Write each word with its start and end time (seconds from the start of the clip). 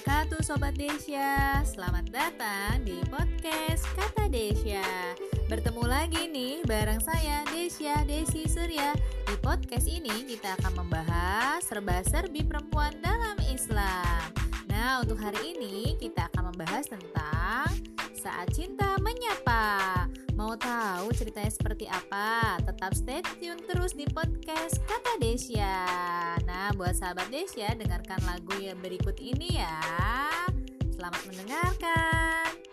wabarakatuh 0.00 0.40
Sobat 0.40 0.72
Desya. 0.80 1.60
Selamat 1.60 2.08
datang 2.08 2.80
di 2.88 2.96
podcast 3.12 3.84
Kata 3.92 4.32
Desya. 4.32 4.80
Bertemu 5.44 5.84
lagi 5.84 6.24
nih 6.24 6.64
bareng 6.64 7.04
saya 7.04 7.44
Desya 7.52 8.08
Desi 8.08 8.48
Surya. 8.48 8.96
Di 9.28 9.36
podcast 9.44 9.84
ini 9.84 10.24
kita 10.24 10.56
akan 10.56 10.80
membahas 10.80 11.60
serba-serbi 11.68 12.48
perempuan 12.48 12.96
dalam 13.04 13.36
Untuk 15.00 15.16
hari 15.16 15.56
ini 15.56 15.96
kita 15.96 16.28
akan 16.28 16.52
membahas 16.52 16.84
tentang 16.84 17.72
Saat 18.12 18.52
Cinta 18.52 19.00
Menyapa 19.00 20.04
Mau 20.36 20.52
tahu 20.60 21.08
ceritanya 21.16 21.48
seperti 21.48 21.88
apa? 21.88 22.60
Tetap 22.60 22.92
stay 22.92 23.24
tune 23.40 23.64
terus 23.64 23.96
di 23.96 24.04
podcast 24.12 24.76
Kata 24.84 25.16
Desya. 25.16 25.84
Nah, 26.44 26.72
buat 26.76 26.92
sahabat 26.92 27.32
Desya, 27.32 27.72
dengarkan 27.80 28.20
lagu 28.28 28.52
yang 28.60 28.76
berikut 28.80 29.16
ini 29.20 29.60
ya. 29.60 29.80
Selamat 30.92 31.20
mendengarkan. 31.28 32.69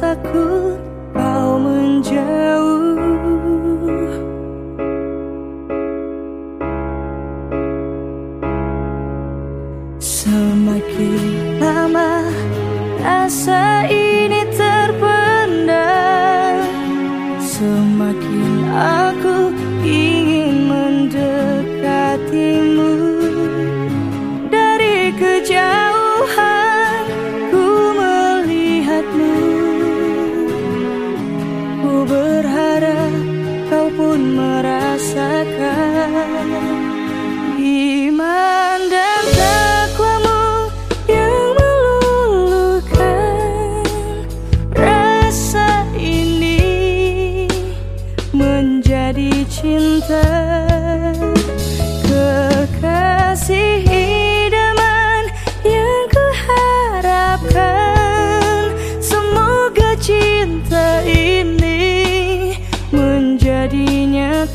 Takut 0.00 0.80
kau 1.12 1.60
menjauh 1.60 2.85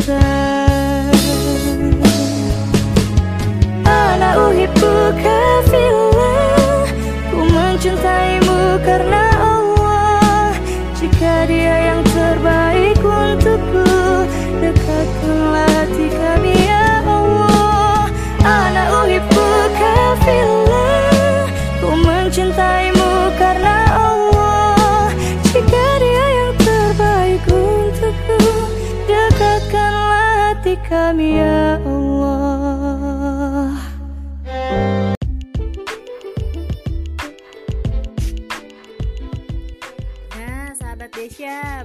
sun. 0.01 0.60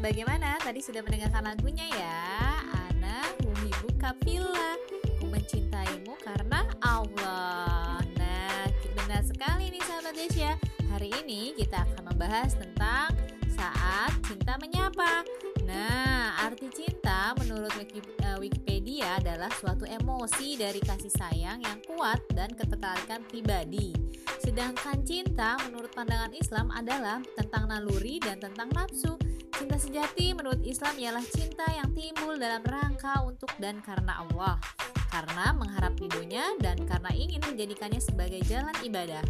Bagaimana? 0.06 0.54
Tadi 0.62 0.78
sudah 0.78 1.02
mendengarkan 1.02 1.42
lagunya 1.50 1.82
ya. 1.90 2.22
Ana 2.70 3.26
Huhibu 3.42 3.90
Kapila, 3.98 4.78
ku 5.18 5.26
mencintaimu 5.26 6.14
karena 6.22 6.62
Allah. 6.78 7.98
Nah, 8.14 8.70
benar 8.94 9.26
sekali 9.26 9.66
nih 9.74 9.82
sahabat 9.82 10.14
Desya. 10.14 10.54
Hari 10.94 11.10
ini 11.26 11.58
kita 11.58 11.82
akan 11.82 12.14
membahas 12.14 12.54
tentang 12.54 13.10
saat 13.50 14.14
cinta 14.22 14.54
menyapa. 14.62 15.26
Nah, 15.66 16.38
arti 16.38 16.70
cinta 16.70 17.34
menurut 17.42 17.74
eh, 17.74 18.38
Wikipedia 18.38 19.18
adalah 19.18 19.50
suatu 19.58 19.82
emosi 19.90 20.54
dari 20.54 20.78
kasih 20.78 21.10
sayang 21.10 21.58
yang 21.66 21.82
kuat 21.82 22.22
dan 22.30 22.54
ketertarikan 22.54 23.26
pribadi. 23.26 23.90
Sedangkan 24.38 25.02
cinta 25.02 25.58
menurut 25.66 25.90
pandangan 25.90 26.30
Islam 26.30 26.70
adalah 26.70 27.18
tentang 27.34 27.66
naluri 27.66 28.22
dan 28.22 28.38
tentang 28.38 28.70
nafsu. 28.70 29.18
Cinta 29.56 29.80
sejati 29.80 30.36
menurut 30.36 30.60
Islam 30.68 31.00
ialah 31.00 31.24
cinta 31.32 31.64
yang 31.72 31.88
timbul 31.96 32.36
dalam 32.36 32.60
rangka 32.60 33.24
untuk 33.24 33.48
dan 33.56 33.80
karena 33.80 34.20
Allah. 34.20 34.60
Karena 35.08 35.56
mengharap 35.56 35.96
ridhonya 35.96 36.60
dan 36.60 36.76
karena 36.84 37.08
ingin 37.16 37.40
menjadikannya 37.40 37.96
sebagai 37.96 38.44
jalan 38.44 38.76
ibadah. 38.84 39.24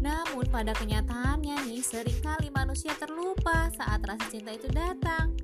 Namun 0.00 0.48
pada 0.48 0.72
kenyataannya 0.72 1.68
nih 1.68 1.84
sering 1.84 2.16
kali 2.24 2.48
manusia 2.48 2.96
terlupa 2.96 3.68
saat 3.76 4.00
rasa 4.00 4.24
cinta 4.32 4.56
itu 4.56 4.64
datang. 4.72 5.36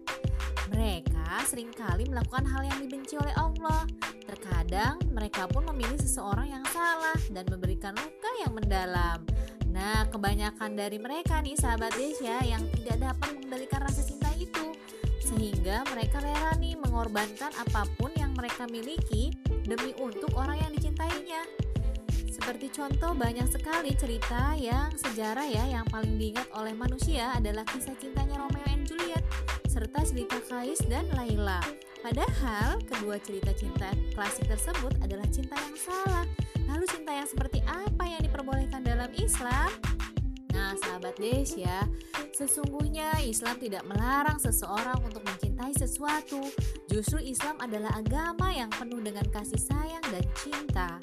Mereka 0.72 1.44
sering 1.44 1.69
kali 1.69 2.09
melakukan 2.09 2.48
hal 2.48 2.65
yang 2.65 2.81
dibenci 2.81 3.21
oleh 3.21 3.37
Allah. 3.37 3.84
Terkadang 4.25 4.97
mereka 5.12 5.44
pun 5.44 5.69
memilih 5.69 6.00
seseorang 6.00 6.48
yang 6.56 6.65
salah 6.72 7.21
dan 7.28 7.44
memberikan 7.53 7.92
luka 7.92 8.31
yang 8.41 8.56
mendalam. 8.56 9.21
Nah, 9.82 10.06
kebanyakan 10.06 10.78
dari 10.78 11.03
mereka 11.03 11.43
nih 11.43 11.59
sahabat 11.59 11.91
Desya 11.98 12.38
yang 12.47 12.62
tidak 12.78 13.03
dapat 13.03 13.34
mengendalikan 13.34 13.82
rasa 13.82 14.06
cinta 14.06 14.31
itu. 14.38 14.78
Sehingga 15.19 15.82
mereka 15.91 16.22
rela 16.22 16.54
nih 16.62 16.78
mengorbankan 16.78 17.50
apa 17.59 17.91
pun 17.98 18.15
yang 18.15 18.31
mereka 18.38 18.71
miliki 18.71 19.34
demi 19.66 19.91
untuk 19.98 20.31
orang 20.38 20.62
yang 20.62 20.71
dicintainya. 20.71 21.42
Seperti 22.31 22.71
contoh 22.71 23.10
banyak 23.19 23.50
sekali 23.50 23.91
cerita 23.98 24.54
yang 24.54 24.95
sejarah 24.95 25.51
ya 25.51 25.66
yang 25.66 25.86
paling 25.91 26.15
diingat 26.15 26.47
oleh 26.54 26.78
manusia 26.78 27.34
adalah 27.34 27.66
kisah 27.66 27.98
cintanya 27.98 28.39
Romeo 28.39 28.62
and 28.71 28.86
Juliet 28.86 29.27
serta 29.66 30.06
cerita 30.06 30.39
Kais 30.47 30.78
dan 30.86 31.10
Laila. 31.18 31.59
Padahal 32.06 32.78
kedua 32.86 33.18
cerita 33.18 33.51
cinta 33.51 33.91
klasik 34.15 34.47
tersebut 34.47 34.95
adalah 35.03 35.27
cinta 35.27 35.59
yang 35.59 35.74
salah. 35.74 36.27
Lalu 36.72 36.89
cinta 36.89 37.13
yang 37.13 37.28
seperti 37.28 37.60
apa 37.69 38.04
yang 38.09 38.24
diperbolehkan 38.24 38.80
dalam 38.80 39.13
Islam? 39.21 39.69
Nah, 40.57 40.72
sahabat 40.80 41.21
Desya, 41.21 41.84
sesungguhnya 42.33 43.21
Islam 43.28 43.60
tidak 43.60 43.84
melarang 43.84 44.41
seseorang 44.41 44.97
untuk 45.04 45.21
mencintai 45.21 45.77
sesuatu. 45.77 46.41
Justru 46.89 47.21
Islam 47.21 47.60
adalah 47.60 47.92
agama 48.01 48.48
yang 48.57 48.72
penuh 48.72 49.04
dengan 49.04 49.28
kasih 49.28 49.60
sayang 49.60 50.04
dan 50.09 50.24
cinta. 50.41 50.97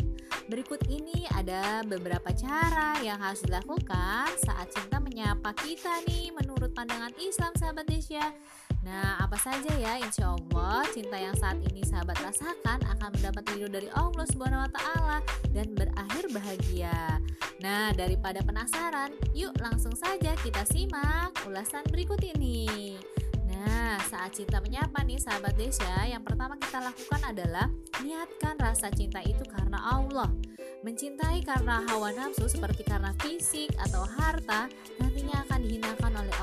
Berikut 0.50 0.82
ini 0.90 1.30
ada 1.38 1.86
beberapa 1.86 2.34
cara 2.34 2.98
yang 3.06 3.22
harus 3.22 3.46
dilakukan 3.46 4.34
saat 4.42 4.74
cinta 4.74 4.98
menyapa 4.98 5.54
kita 5.54 6.02
nih 6.10 6.34
menurut 6.34 6.74
pandangan 6.74 7.14
Islam 7.22 7.54
sahabat 7.54 7.86
Desya. 7.86 8.26
Nah, 8.80 9.20
apa 9.20 9.36
saja 9.36 9.72
ya? 9.76 10.00
Insya 10.00 10.36
Allah, 10.36 10.88
cinta 10.96 11.20
yang 11.20 11.36
saat 11.36 11.60
ini 11.60 11.84
sahabat 11.84 12.16
rasakan 12.24 12.80
akan 12.80 13.10
mendapat 13.20 13.44
ridho 13.52 13.68
dari 13.68 13.92
Allah 13.92 14.26
Subhanahu 14.32 14.64
wa 14.64 14.72
Ta'ala 14.72 15.18
dan 15.52 15.76
berakhir 15.76 16.32
bahagia. 16.32 17.20
Nah, 17.60 17.92
daripada 17.92 18.40
penasaran, 18.40 19.12
yuk 19.36 19.52
langsung 19.60 19.92
saja 19.92 20.32
kita 20.40 20.64
simak 20.72 21.36
ulasan 21.44 21.84
berikut 21.92 22.24
ini. 22.24 22.96
Nah, 23.52 24.00
saat 24.08 24.32
cinta 24.32 24.64
menyapa 24.64 25.04
nih 25.04 25.20
sahabat 25.20 25.60
Desya, 25.60 26.08
yang 26.08 26.24
pertama 26.24 26.56
kita 26.56 26.80
lakukan 26.80 27.20
adalah 27.28 27.68
niatkan 28.00 28.56
rasa 28.56 28.88
cinta 28.96 29.20
itu 29.20 29.44
karena 29.52 29.76
Allah. 29.76 30.32
Mencintai 30.80 31.44
karena 31.44 31.84
hawa 31.92 32.16
nafsu 32.16 32.48
seperti 32.48 32.88
karena 32.88 33.12
fisik 33.20 33.76
atau 33.76 34.08
harta 34.08 34.72
nantinya 35.04 35.44
akan 35.44 35.60
dihinakan 35.68 36.14
oleh. 36.24 36.36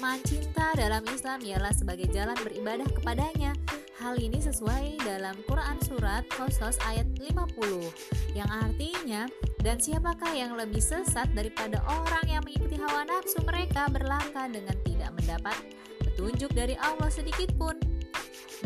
Keutamaan 0.00 0.24
cinta 0.24 0.72
dalam 0.80 1.04
Islam 1.12 1.44
ialah 1.44 1.76
sebagai 1.76 2.08
jalan 2.08 2.32
beribadah 2.40 2.88
kepadanya. 2.88 3.52
Hal 4.00 4.16
ini 4.16 4.40
sesuai 4.40 4.96
dalam 5.04 5.36
Quran 5.44 5.76
surat 5.84 6.24
Qasas 6.32 6.80
ayat 6.88 7.04
50 7.20 8.32
yang 8.32 8.48
artinya 8.48 9.28
dan 9.60 9.76
siapakah 9.76 10.32
yang 10.32 10.56
lebih 10.56 10.80
sesat 10.80 11.28
daripada 11.36 11.84
orang 11.84 12.24
yang 12.32 12.40
mengikuti 12.40 12.80
hawa 12.80 13.04
nafsu 13.04 13.44
mereka 13.44 13.92
berlangkah 13.92 14.48
dengan 14.48 14.72
tidak 14.88 15.12
mendapat 15.20 15.56
petunjuk 16.00 16.48
dari 16.56 16.80
Allah 16.80 17.12
sedikit 17.12 17.52
pun. 17.60 17.76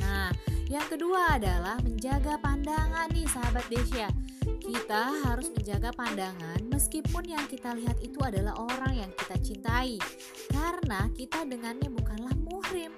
Nah, 0.07 0.31
yang 0.71 0.87
kedua 0.87 1.35
adalah 1.35 1.83
menjaga 1.83 2.39
pandangan 2.39 3.11
nih 3.11 3.27
sahabat 3.27 3.67
Desya. 3.75 4.07
Kita 4.65 5.29
harus 5.29 5.53
menjaga 5.53 5.93
pandangan 5.93 6.57
meskipun 6.73 7.29
yang 7.29 7.45
kita 7.53 7.77
lihat 7.77 8.01
itu 8.01 8.17
adalah 8.25 8.57
orang 8.57 8.97
yang 8.97 9.13
kita 9.13 9.37
cintai. 9.37 10.01
Karena 10.49 11.05
kita 11.13 11.45
dengannya 11.45 11.93
bukanlah 11.93 12.33
muhrim. 12.49 12.89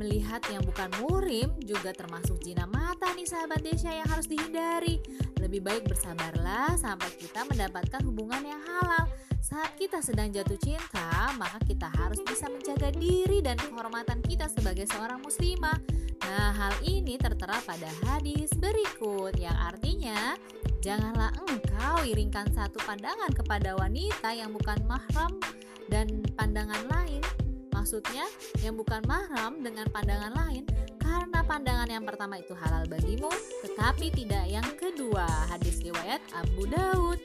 Melihat 0.00 0.40
yang 0.48 0.64
bukan 0.64 0.88
muhrim 1.04 1.52
juga 1.60 1.92
termasuk 1.92 2.40
zina 2.40 2.64
mata 2.64 3.12
nih 3.12 3.28
sahabat 3.28 3.60
Desya 3.60 3.92
yang 3.92 4.08
harus 4.08 4.24
dihindari. 4.24 5.04
Lebih 5.36 5.60
baik 5.60 5.84
bersabarlah 5.84 6.80
sampai 6.80 7.12
kita 7.20 7.44
mendapatkan 7.44 8.00
hubungan 8.08 8.40
yang 8.48 8.64
halal. 8.64 9.04
Saat 9.44 9.76
kita 9.76 10.00
sedang 10.00 10.32
jatuh 10.32 10.56
cinta, 10.56 11.28
maka 11.36 11.60
kita 11.68 11.92
harus 12.00 12.24
bisa 12.24 12.48
menjaga 12.48 12.88
diri 12.96 13.44
dan 13.44 13.60
kehormatan 13.60 14.24
kita 14.24 14.48
sebagai 14.48 14.88
seorang 14.88 15.20
muslimah. 15.20 15.76
Nah, 16.22 16.50
hal 16.54 16.74
ini 16.86 17.18
tertera 17.18 17.58
pada 17.62 17.90
hadis 18.06 18.50
berikut 18.58 19.34
yang 19.36 19.56
artinya 19.58 20.38
Janganlah 20.82 21.30
engkau 21.46 22.02
iringkan 22.02 22.50
satu 22.50 22.82
pandangan 22.82 23.30
kepada 23.30 23.78
wanita 23.78 24.34
yang 24.34 24.50
bukan 24.50 24.82
mahram 24.82 25.38
dan 25.86 26.26
pandangan 26.34 26.90
lain. 26.90 27.22
Maksudnya, 27.70 28.26
yang 28.66 28.74
bukan 28.74 28.98
mahram 29.06 29.62
dengan 29.62 29.86
pandangan 29.94 30.34
lain 30.34 30.66
karena 30.98 31.38
pandangan 31.46 31.86
yang 31.86 32.02
pertama 32.02 32.42
itu 32.42 32.50
halal 32.58 32.82
bagimu, 32.90 33.30
tetapi 33.62 34.10
tidak 34.10 34.42
yang 34.50 34.66
kedua. 34.74 35.22
Hadis 35.54 35.78
riwayat 35.86 36.18
Abu 36.34 36.66
Daud. 36.66 37.22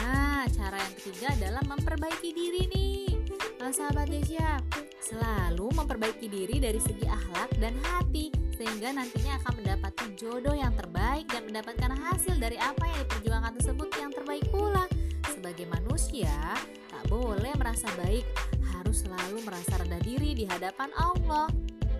Nah, 0.00 0.48
cara 0.48 0.80
yang 0.80 0.94
ketiga 0.96 1.28
adalah 1.36 1.60
memperbaiki 1.68 2.32
diri 2.32 2.64
nih. 2.72 3.20
Nah, 3.60 3.68
sahabat 3.68 4.08
Desya, 4.08 4.63
selalu 5.04 5.68
memperbaiki 5.76 6.32
diri 6.32 6.56
dari 6.56 6.80
segi 6.80 7.04
akhlak 7.04 7.52
dan 7.60 7.76
hati 7.84 8.32
sehingga 8.56 8.96
nantinya 8.96 9.36
akan 9.44 9.60
mendapatkan 9.60 10.08
jodoh 10.16 10.56
yang 10.56 10.72
terbaik 10.72 11.28
dan 11.28 11.44
mendapatkan 11.44 11.92
hasil 11.92 12.40
dari 12.40 12.56
apa 12.56 12.88
yang 12.88 12.98
diperjuangkan 13.04 13.52
tersebut 13.60 13.88
yang 14.00 14.10
terbaik 14.16 14.44
pula. 14.48 14.88
Sebagai 15.28 15.68
manusia, 15.68 16.56
tak 16.88 17.04
boleh 17.12 17.52
merasa 17.60 17.84
baik, 18.00 18.24
harus 18.72 19.04
selalu 19.04 19.44
merasa 19.44 19.76
rendah 19.76 20.00
diri 20.00 20.32
di 20.32 20.48
hadapan 20.48 20.88
Allah. 20.96 21.52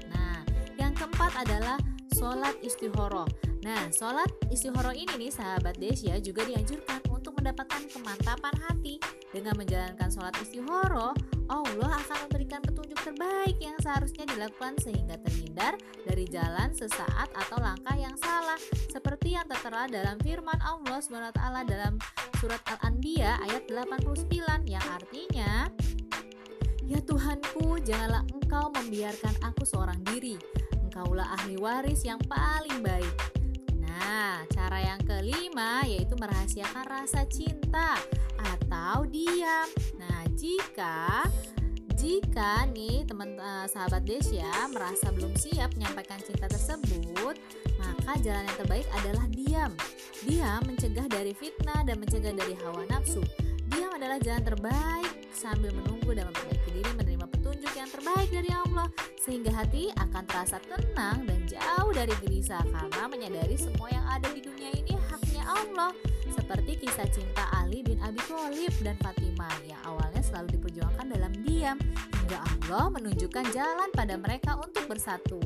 Nah, 0.09 0.41
yang 0.81 0.97
keempat 0.97 1.45
adalah 1.45 1.77
sholat 2.17 2.57
istihoroh. 2.65 3.29
Nah, 3.65 3.89
sholat 3.89 4.29
istihoroh 4.53 4.93
ini 4.93 5.09
nih 5.17 5.33
sahabat 5.33 5.81
Desya 5.81 6.21
juga 6.21 6.45
dianjurkan 6.45 7.01
untuk 7.09 7.33
mendapatkan 7.41 7.89
kemantapan 7.89 8.53
hati. 8.69 9.01
Dengan 9.33 9.57
menjalankan 9.57 10.13
sholat 10.13 10.37
istihoroh, 10.45 11.17
Allah 11.49 11.91
akan 11.97 12.29
memberikan 12.29 12.61
petunjuk 12.61 13.01
terbaik 13.01 13.57
yang 13.65 13.73
seharusnya 13.81 14.29
dilakukan 14.29 14.77
sehingga 14.85 15.17
terhindar 15.17 15.81
dari 16.05 16.29
jalan 16.29 16.77
sesaat 16.77 17.33
atau 17.33 17.57
langkah 17.57 17.97
yang 17.97 18.13
salah 18.21 18.61
seperti 18.93 19.33
yang 19.33 19.49
tertera 19.49 19.89
dalam 19.89 20.21
firman 20.21 20.61
Allah 20.61 21.01
SWT 21.01 21.41
dalam 21.65 21.97
surat 22.37 22.61
Al-Anbiya 22.69 23.49
ayat 23.49 23.65
89 23.73 24.29
yang 24.69 24.85
artinya 24.93 25.73
Ya 26.85 27.01
Tuhanku, 27.01 27.81
janganlah 27.81 28.29
Engkau 28.29 28.69
membiarkan 28.77 29.33
aku 29.41 29.65
seorang 29.65 30.05
diri. 30.05 30.37
Engkaulah 30.85 31.33
ahli 31.33 31.57
waris 31.57 32.05
yang 32.05 32.21
paling 32.29 32.85
baik. 32.85 33.44
Nah, 33.95 34.43
cara 34.51 34.83
yang 34.83 35.01
kelima 35.07 35.87
yaitu 35.87 36.19
merahasiakan 36.19 36.85
rasa 36.91 37.23
cinta 37.31 37.95
atau 38.35 39.07
diam. 39.07 39.71
Nah, 40.03 40.27
jika 40.35 41.23
jika 41.95 42.67
nih 42.75 43.07
teman 43.07 43.39
uh, 43.39 43.71
sahabat 43.71 44.03
Desya 44.03 44.51
merasa 44.75 45.15
belum 45.15 45.31
siap 45.39 45.79
menyampaikan 45.79 46.19
cinta 46.27 46.51
tersebut, 46.51 47.39
maka 47.79 48.13
jalan 48.19 48.43
yang 48.45 48.59
terbaik 48.59 48.87
adalah 48.99 49.25
diam. 49.31 49.73
Diam 50.27 50.61
mencegah 50.67 51.07
dari 51.07 51.31
fitnah 51.31 51.87
dan 51.87 52.03
mencegah 52.03 52.35
dari 52.35 52.59
hawa 52.67 52.83
nafsu. 52.91 53.23
Diam 53.71 53.95
adalah 53.95 54.19
jalan 54.19 54.43
terbaik 54.43 55.31
sambil 55.31 55.71
menunggu 55.71 56.19
dan 56.19 56.27
memperbaiki 56.35 56.69
diri 56.75 56.91
menerima 56.99 57.14
petunjuk 57.55 57.79
yang 57.79 57.87
terbaik 57.87 58.29
dari 58.35 58.51
Allah 58.51 58.91
sehingga 59.15 59.55
hati 59.55 59.87
akan 59.95 60.27
terasa 60.27 60.59
tenang 60.67 61.23
dan 61.23 61.39
jauh 61.47 61.95
dari 61.95 62.11
gelisah 62.27 62.67
karena 62.67 63.07
menyadari 63.07 63.55
semua 63.55 63.95
yang 63.95 64.03
ada 64.11 64.27
di 64.35 64.43
dunia 64.43 64.75
ini 64.75 64.99
haknya 65.07 65.47
Allah 65.47 65.95
seperti 66.35 66.83
kisah 66.83 67.07
cinta 67.15 67.47
Ali 67.55 67.87
bin 67.87 68.03
Abi 68.03 68.19
Thalib 68.27 68.75
dan 68.83 68.99
Fatimah 68.99 69.55
yang 69.71 69.79
awalnya 69.87 70.19
selalu 70.19 70.59
diperjuangkan 70.59 71.07
dalam 71.15 71.31
diam 71.47 71.79
hingga 72.27 72.43
Allah 72.43 72.91
menunjukkan 72.91 73.47
jalan 73.55 73.89
pada 73.95 74.19
mereka 74.19 74.59
untuk 74.59 74.91
bersatu. 74.91 75.39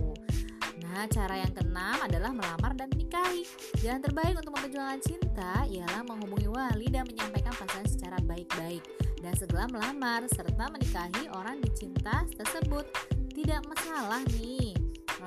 Nah, 0.89 1.05
cara 1.13 1.45
yang 1.45 1.53
keenam 1.53 2.01
adalah 2.09 2.33
melamar 2.33 2.73
dan 2.73 2.89
menikahi. 2.89 3.45
Jalan 3.85 4.01
terbaik 4.01 4.41
untuk 4.41 4.57
memperjuangkan 4.57 5.01
cinta 5.05 5.69
ialah 5.69 6.01
menghubungi 6.09 6.49
wali 6.49 6.89
dan 6.89 7.05
menyampaikan 7.05 7.53
pasangan 7.53 7.85
secara 7.85 8.17
baik-baik 8.25 9.08
dan 9.23 9.35
segera 9.35 9.67
melamar 9.71 10.27
serta 10.31 10.71
menikahi 10.71 11.31
orang 11.35 11.63
dicinta 11.63 12.27
tersebut. 12.35 12.87
Tidak 13.35 13.61
masalah 13.71 14.23
nih, 14.35 14.75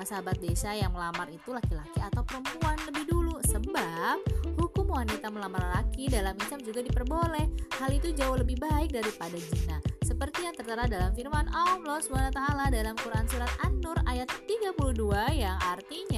sahabat 0.04 0.42
desa 0.42 0.74
yang 0.74 0.90
melamar 0.92 1.30
itu 1.30 1.54
laki-laki 1.54 1.98
atau 2.02 2.26
perempuan 2.26 2.74
lebih 2.90 3.06
dulu 3.06 3.38
sebab 3.46 4.18
hukum 4.58 4.90
wanita 4.90 5.30
melamar 5.30 5.62
laki 5.78 6.10
dalam 6.10 6.34
Islam 6.42 6.60
juga 6.60 6.82
diperboleh. 6.82 7.46
Hal 7.78 7.90
itu 7.94 8.10
jauh 8.12 8.36
lebih 8.36 8.58
baik 8.58 8.92
daripada 8.92 9.38
zina. 9.38 9.78
Seperti 10.02 10.44
yang 10.44 10.54
tertera 10.58 10.84
dalam 10.84 11.14
firman 11.16 11.48
Allah 11.54 11.98
SWT 12.02 12.40
dalam 12.68 12.94
Quran 13.00 13.26
Surat 13.30 13.52
An-Nur 13.64 13.96
ayat 14.04 14.28
32 14.44 14.76
yang 15.40 15.56
artinya 15.62 16.11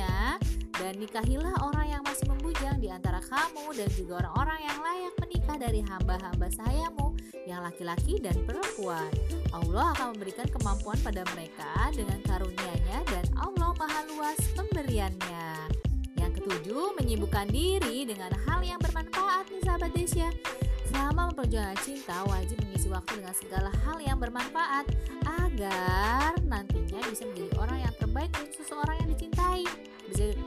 dan 0.85 1.01
nikahilah 1.01 1.57
orang 1.65 1.97
yang 1.97 2.03
masih 2.05 2.29
membujang 2.29 2.77
di 2.77 2.93
antara 2.93 3.17
kamu 3.25 3.73
dan 3.73 3.89
juga 3.97 4.21
orang-orang 4.21 4.61
yang 4.69 4.79
layak 4.85 5.15
menikah 5.17 5.57
dari 5.57 5.81
hamba-hamba 5.81 6.47
sayamu 6.53 7.17
yang 7.49 7.65
laki-laki 7.65 8.21
dan 8.21 8.37
perempuan. 8.45 9.09
Allah 9.57 9.97
akan 9.97 10.13
memberikan 10.13 10.45
kemampuan 10.53 11.01
pada 11.01 11.25
mereka 11.33 11.89
dengan 11.97 12.21
karunia-Nya 12.29 13.01
dan 13.09 13.25
Allah 13.41 13.73
maha 13.81 14.05
luas 14.13 14.37
pemberiannya. 14.53 15.73
Yang 16.21 16.45
ketujuh, 16.45 17.01
menyibukkan 17.01 17.49
diri 17.49 18.05
dengan 18.05 18.37
hal 18.45 18.61
yang 18.61 18.77
bermanfaat 18.85 19.49
nih 19.49 19.65
sahabat 19.65 19.89
Desya. 19.97 20.29
Selama 20.95 21.35
memperjuangkan 21.35 21.75
cinta, 21.83 22.23
wajib 22.31 22.55
mengisi 22.63 22.87
waktu 22.87 23.19
dengan 23.19 23.35
segala 23.35 23.67
hal 23.83 23.99
yang 23.99 24.15
bermanfaat 24.15 24.87
agar 25.27 26.39
nantinya 26.47 27.03
bisa 27.11 27.27
menjadi 27.27 27.51
orang 27.59 27.83
yang 27.83 27.95
terbaik 27.99 28.31
untuk 28.39 28.55
seseorang 28.63 29.03
yang 29.03 29.11
dicintai. 29.11 29.67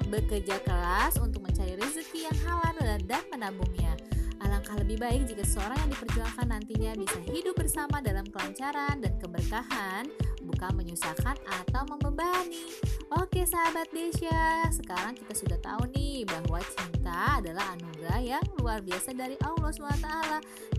Bekerja 0.07 0.55
keras 0.63 1.19
untuk 1.19 1.43
mencari 1.43 1.75
rezeki 1.75 2.31
yang 2.31 2.37
halal 2.47 2.79
dan 2.79 3.19
menabungnya. 3.27 3.91
Alangkah 4.39 4.79
lebih 4.79 4.95
baik 5.03 5.27
jika 5.27 5.43
seseorang 5.43 5.83
yang 5.83 5.91
diperjuangkan 5.99 6.47
nantinya 6.47 6.91
bisa 6.95 7.19
hidup 7.27 7.55
bersama 7.59 7.99
dalam 7.99 8.23
kelancaran 8.31 9.03
dan 9.03 9.19
keberkahan, 9.19 10.07
bukan 10.47 10.71
menyusahkan 10.79 11.35
atau 11.45 11.83
membebani. 11.91 12.71
Oke 13.19 13.43
sahabat 13.43 13.91
Desya, 13.91 14.67
sekarang 14.71 15.15
kita 15.15 15.33
sudah 15.35 15.59
tahu 15.59 15.91
nih 15.91 16.23
bahwa 16.27 16.59
cinta 16.73 17.39
adalah 17.39 17.75
anugerah 17.75 18.19
yang 18.23 18.45
luar 18.59 18.79
biasa 18.79 19.13
dari 19.13 19.35
Allah 19.43 19.69
SWT. 19.71 20.09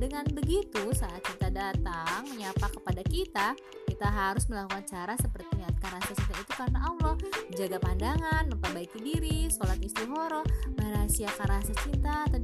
Dengan 0.00 0.24
begitu, 0.32 0.82
saat 0.96 1.20
cinta 1.24 1.52
datang 1.52 2.24
menyapa 2.32 2.68
kepada 2.72 3.02
kita, 3.04 3.52
kita 3.86 4.08
harus 4.08 4.48
melakukan 4.48 4.84
cara 4.88 5.14
seperti 5.20 5.48
niatkan 5.56 6.00
rasa 6.00 6.12
cinta 6.16 6.36
itu 6.40 6.52
karena 6.56 6.78
Allah, 6.84 7.14
menjaga 7.48 7.78
pandangan, 7.80 8.42
memperbaiki 8.50 8.98
diri, 9.00 9.38
sholat 9.52 9.80
istihoro, 9.80 10.42
merahasiakan 10.76 11.46
rasa 11.48 11.72
cinta 11.84 12.26
atau 12.28 12.38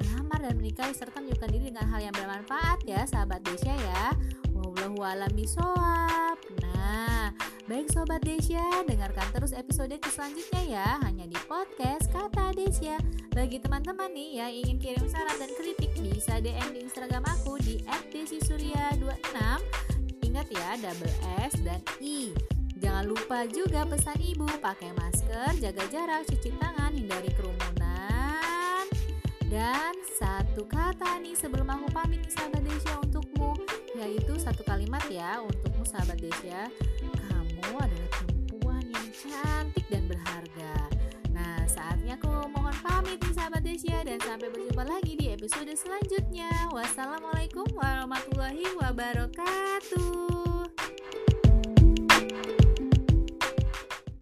melamar 0.00 0.38
dan 0.46 0.54
menikahi 0.56 0.94
serta 0.94 1.18
menyukai 1.18 1.50
diri 1.50 1.74
dengan 1.74 1.86
hal 1.90 2.00
yang 2.00 2.14
bermanfaat 2.14 2.86
ya 2.86 3.02
sahabat 3.04 3.42
Desya 3.42 3.74
ya. 3.74 4.04
Wallahu 4.54 5.02
a'lam 5.02 5.32
bishawab. 5.34 6.29
Nah, 6.60 7.32
baik 7.64 7.88
sobat 7.88 8.20
Desya, 8.20 8.84
dengarkan 8.84 9.24
terus 9.32 9.56
episode 9.56 9.96
selanjutnya 10.08 10.62
ya 10.64 10.88
hanya 11.04 11.24
di 11.24 11.38
podcast 11.48 12.08
Kata 12.12 12.52
Desya. 12.52 13.00
Bagi 13.32 13.62
teman-teman 13.62 14.12
nih 14.12 14.30
yang 14.42 14.52
ingin 14.52 14.76
kirim 14.76 15.06
saran 15.08 15.36
dan 15.40 15.50
kritik 15.56 15.92
bisa 15.96 16.42
DM 16.42 16.76
di 16.76 16.80
Instagram 16.84 17.24
aku 17.24 17.56
di 17.62 17.80
@desisuria26. 18.12 19.36
Ingat 20.26 20.46
ya, 20.52 20.68
double 20.78 21.14
S 21.40 21.54
dan 21.64 21.80
I. 22.02 22.34
Jangan 22.80 23.04
lupa 23.04 23.44
juga 23.44 23.84
pesan 23.84 24.16
ibu 24.24 24.48
pakai 24.60 24.96
masker, 24.96 25.52
jaga 25.60 25.84
jarak, 25.92 26.24
cuci 26.24 26.48
tangan, 26.56 26.96
hindari 26.96 27.28
kerumunan. 27.36 28.88
Dan 29.50 29.92
satu 30.16 30.64
kata 30.64 31.20
nih 31.20 31.36
sebelum 31.36 31.68
aku 31.68 31.90
pamit 31.92 32.24
nih 32.24 32.32
sahabat 32.32 32.62
Desya 32.64 32.94
Yaitu 34.00 34.32
satu 34.40 34.64
kalimat 34.64 35.04
ya 35.12 35.44
untukmu 35.44 35.84
sahabat 35.84 36.16
Desya. 36.16 36.72
Kamu 37.28 37.76
adalah 37.76 38.08
perempuan 38.16 38.84
yang 38.88 39.08
cantik 39.12 39.84
dan 39.92 40.08
berharga. 40.08 40.74
Nah 41.36 41.60
saatnya 41.68 42.16
aku 42.16 42.48
mohon 42.48 42.72
pamit 42.80 43.20
nih 43.20 43.36
sahabat 43.36 43.60
Desya 43.60 44.00
Dan 44.08 44.16
sampai 44.24 44.48
berjumpa 44.48 44.88
lagi 44.88 45.20
di 45.20 45.28
episode 45.28 45.68
selanjutnya. 45.76 46.48
Wassalamualaikum 46.72 47.68
warahmatullahi 47.76 48.64
wabarakatuh 48.80 50.49